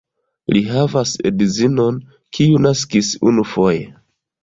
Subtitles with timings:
[0.55, 2.01] Li havas edzinon
[2.39, 3.89] kiu naskis unufoje.